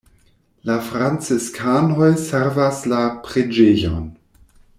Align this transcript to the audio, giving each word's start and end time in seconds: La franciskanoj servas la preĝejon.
La 0.69 0.77
franciskanoj 0.85 2.07
servas 2.25 2.81
la 2.95 3.03
preĝejon. 3.29 4.11